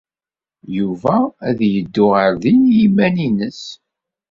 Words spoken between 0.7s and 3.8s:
Yuba ad yeddu ɣer din i yiman-nnes.